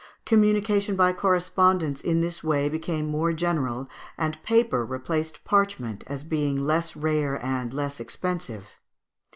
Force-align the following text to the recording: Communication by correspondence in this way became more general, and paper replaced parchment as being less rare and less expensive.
Communication 0.25 0.95
by 0.95 1.13
correspondence 1.13 2.01
in 2.01 2.21
this 2.21 2.43
way 2.43 2.67
became 2.67 3.05
more 3.05 3.33
general, 3.33 3.87
and 4.17 4.41
paper 4.41 4.83
replaced 4.83 5.43
parchment 5.43 6.03
as 6.07 6.23
being 6.23 6.59
less 6.63 6.95
rare 6.95 7.35
and 7.45 7.71
less 7.71 7.99
expensive. 7.99 8.67